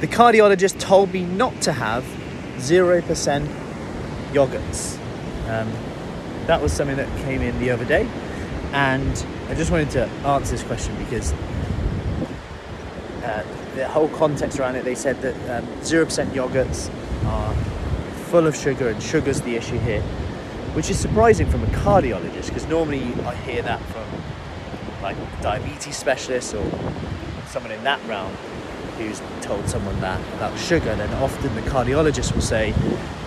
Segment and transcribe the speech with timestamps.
[0.00, 2.04] the cardiologist told me not to have
[2.58, 3.02] 0%
[4.32, 4.96] yogurts.
[5.48, 5.72] Um,
[6.46, 8.08] that was something that came in the other day,
[8.72, 11.32] and I just wanted to answer this question because
[13.24, 16.94] uh, the whole context around it, they said that um, 0% yogurts
[17.26, 17.54] are
[18.30, 20.02] full of sugar, and sugar's the issue here,
[20.74, 24.04] which is surprising from a cardiologist because normally I hear that from
[25.02, 26.64] like diabetes specialists or
[27.48, 28.32] someone in that realm
[28.98, 32.72] who's told someone that about sugar, then often the cardiologist will say,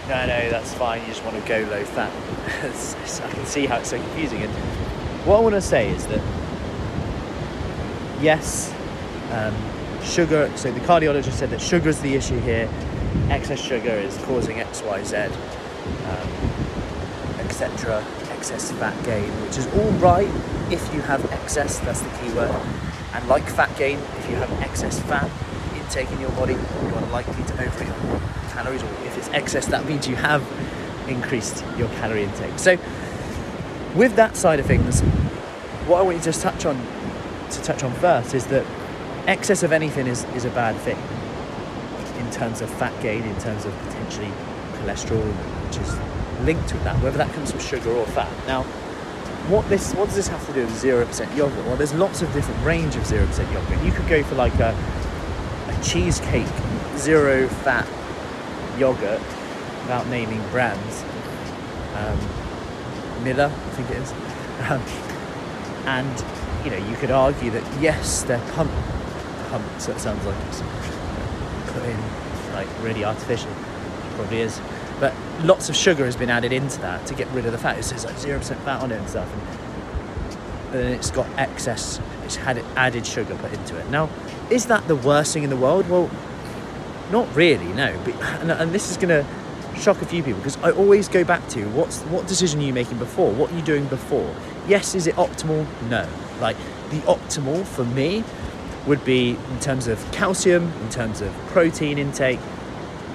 [0.08, 2.12] no, no, that's fine, you just want to go low fat.
[3.24, 4.44] I can see how it's so confusing.
[4.44, 4.52] And
[5.26, 6.22] what I want to say is that,
[8.22, 8.74] yes,
[9.32, 9.56] um,
[10.04, 12.70] sugar, so the cardiologist said that sugar is the issue here,
[13.30, 16.30] excess sugar is causing X, Y, Z, um,
[17.40, 20.30] etc., excess fat gain, which is all right
[20.72, 22.50] if you have excess, that's the key word.
[23.14, 25.30] And like fat gain, if you have excess fat,
[25.92, 27.90] intake in your body, you are likely to overeat
[28.52, 30.42] calories, or if it's excess, that means you have
[31.10, 32.58] increased your calorie intake.
[32.58, 32.78] So,
[33.96, 35.02] with that side of things,
[35.88, 36.78] what I want you to touch on
[37.50, 38.66] to touch on first is that
[39.28, 40.98] excess of anything is, is a bad thing
[42.26, 44.32] in terms of fat gain, in terms of potentially
[44.76, 45.22] cholesterol,
[45.68, 46.00] which is
[46.46, 48.32] linked with that, whether that comes from sugar or fat.
[48.48, 48.64] Now,
[49.50, 51.66] what this what does this have to do with zero percent yogurt?
[51.66, 53.84] Well, there's lots of different range of zero percent yogurt.
[53.84, 54.74] You could go for like a
[55.84, 56.48] cheesecake
[56.98, 57.88] zero fat
[58.80, 59.20] yogurt
[59.82, 61.04] without naming brands.
[61.96, 62.18] Um,
[63.24, 64.12] Müller, I think it is.
[64.70, 64.82] Um,
[65.88, 66.26] and
[66.64, 68.74] you know, you could argue that yes, they're pumped,
[69.50, 69.82] pumped.
[69.82, 70.62] So it sounds like it's
[71.72, 72.00] put in
[72.54, 73.50] like really artificial.
[73.50, 74.62] It probably is,
[75.00, 77.78] but lots of sugar has been added into that to get rid of the fat.
[77.78, 79.30] It says like zero percent fat on it and stuff,
[80.66, 82.00] and then it's got excess.
[82.24, 83.90] It's had added sugar put into it.
[83.90, 84.10] Now,
[84.52, 85.90] is that the worst thing in the world?
[85.90, 86.10] Well,
[87.12, 87.98] not really, no.
[88.04, 89.26] But, and, and this is going to
[89.80, 92.74] shock a few people because I always go back to what's what decision are you
[92.74, 93.32] making before?
[93.32, 94.36] What are you doing before?
[94.68, 95.66] Yes, is it optimal?
[95.90, 96.08] No.
[96.40, 96.58] Like
[96.90, 98.24] the optimal for me
[98.86, 102.40] would be in terms of calcium, in terms of protein intake,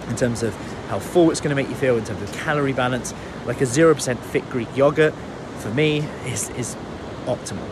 [0.09, 0.55] in terms of
[0.89, 3.13] how full it's going to make you feel, in terms of calorie balance.
[3.45, 5.15] Like a 0% fit Greek yogurt
[5.59, 6.77] for me is, is
[7.27, 7.69] optimal.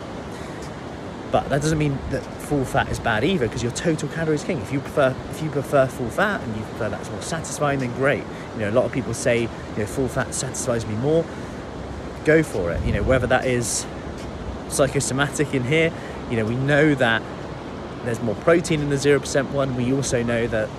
[1.31, 4.59] But that doesn't mean that full fat is bad either, because your total calories king.
[4.61, 7.91] If you prefer if you prefer full fat and you prefer that's more satisfying, then
[7.95, 8.23] great.
[8.53, 11.25] You know, a lot of people say, you know, full fat satisfies me more.
[12.23, 12.83] Go for it.
[12.85, 13.85] You know, whether that is
[14.69, 15.91] psychosomatic in here,
[16.29, 17.21] you know, we know that
[18.03, 19.75] there's more protein in the zero percent one.
[19.75, 20.69] We also know that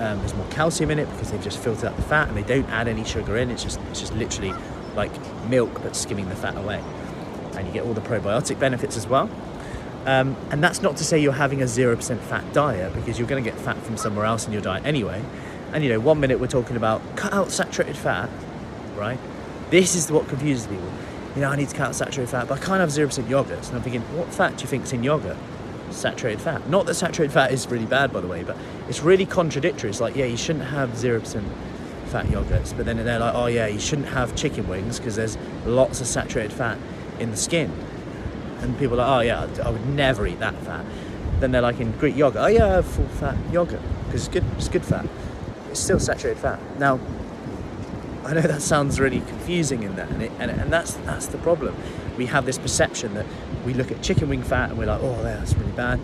[0.00, 2.42] um, there's more calcium in it because they've just filtered out the fat and they
[2.42, 3.50] don't add any sugar in.
[3.50, 4.54] It's just it's just literally
[4.94, 5.12] like
[5.48, 6.82] milk but skimming the fat away,
[7.56, 9.28] and you get all the probiotic benefits as well.
[10.06, 13.42] Um, and that's not to say you're having a 0% fat diet because you're going
[13.42, 15.22] to get fat from somewhere else in your diet anyway.
[15.72, 18.30] And you know, one minute we're talking about cut out saturated fat,
[18.96, 19.18] right?
[19.70, 20.90] This is what confuses people.
[21.36, 23.66] You know, I need to cut out saturated fat, but I can't have 0% yogurt.
[23.68, 25.36] And I'm thinking, what fat do you think is in yogurt?
[25.90, 26.68] Saturated fat.
[26.68, 28.56] Not that saturated fat is really bad, by the way, but
[28.88, 29.90] it's really contradictory.
[29.90, 31.44] It's like, yeah, you shouldn't have 0%
[32.06, 35.36] fat yogurts, but then they're like, oh, yeah, you shouldn't have chicken wings because there's
[35.66, 36.78] lots of saturated fat
[37.20, 37.70] in the skin
[38.62, 40.84] and people are like, oh yeah, I would never eat that fat.
[41.40, 44.68] Then they're like in Greek yogurt, oh yeah, full fat yogurt because it's good, it's
[44.68, 45.06] good fat.
[45.70, 46.60] It's still saturated fat.
[46.78, 47.00] Now,
[48.24, 51.38] I know that sounds really confusing in that, and, it, and, and that's that's the
[51.38, 51.74] problem.
[52.18, 53.26] We have this perception that
[53.64, 55.98] we look at chicken wing fat and we're like, oh, that's really bad.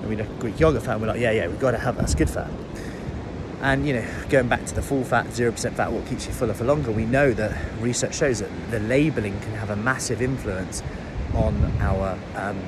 [0.00, 1.78] And we look at Greek yogurt fat and we're like, yeah, yeah, we've got to
[1.78, 2.50] have that's good fat.
[3.62, 6.54] And you know, going back to the full fat, 0% fat, what keeps you fuller
[6.54, 10.82] for longer, we know that research shows that the labeling can have a massive influence
[11.36, 12.58] on our um,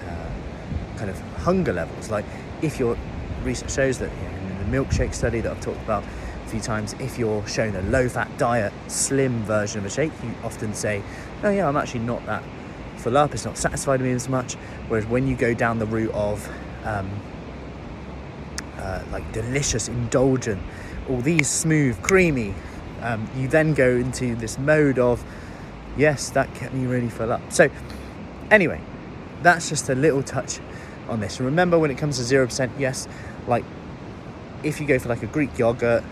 [0.00, 2.10] uh, kind of hunger levels.
[2.10, 2.24] Like
[2.60, 2.96] if your
[3.42, 6.04] research shows that you know, in the milkshake study that I've talked about
[6.44, 10.34] a few times, if you're shown a low-fat diet, slim version of a shake, you
[10.42, 11.02] often say,
[11.42, 12.42] "Oh yeah, I'm actually not that
[12.96, 13.32] full up.
[13.32, 14.54] It's not satisfied me as much."
[14.88, 16.48] Whereas when you go down the route of
[16.84, 17.08] um,
[18.78, 20.60] uh, like delicious, indulgent,
[21.08, 22.54] all these smooth, creamy,
[23.00, 25.24] um, you then go into this mode of
[25.96, 27.52] yes, that kept me really full up.
[27.52, 27.70] So,
[28.50, 28.80] anyway,
[29.42, 30.60] that's just a little touch
[31.08, 31.40] on this.
[31.40, 33.08] Remember, when it comes to 0%, yes,
[33.46, 33.64] like
[34.62, 36.02] if you go for like a Greek yogurt,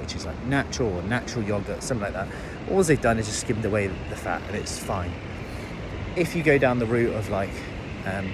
[0.00, 2.28] which is like natural or natural yogurt, something like that,
[2.70, 5.12] all they've done is just skimmed away the fat and it's fine.
[6.16, 7.50] If you go down the route of like,
[8.06, 8.30] um,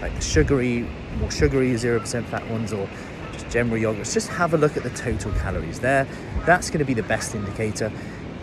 [0.00, 0.88] like the sugary,
[1.18, 2.88] more sugary 0% fat ones or
[3.32, 6.06] just general yogurts, just have a look at the total calories there.
[6.46, 7.92] That's going to be the best indicator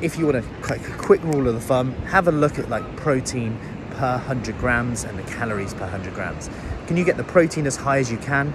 [0.06, 2.96] if you want a quick, quick rule of the thumb, have a look at like
[2.96, 3.58] protein
[3.90, 6.48] per 100 grams and the calories per 100 grams.
[6.86, 8.54] Can you get the protein as high as you can?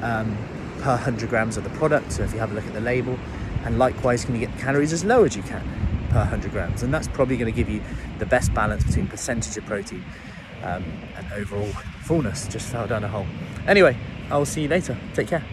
[0.00, 0.34] Um,
[0.78, 2.12] per 100 grams of the product.
[2.12, 3.18] So if you have a look at the label,
[3.64, 5.62] and likewise, can you get the calories as low as you can
[6.08, 6.82] per 100 grams?
[6.82, 7.82] And that's probably going to give you
[8.18, 10.02] the best balance between percentage of protein
[10.62, 10.84] um,
[11.16, 11.68] and overall
[12.02, 12.48] fullness.
[12.48, 13.26] Just fell down a hole.
[13.66, 13.94] Anyway,
[14.30, 14.96] I'll see you later.
[15.12, 15.44] Take care.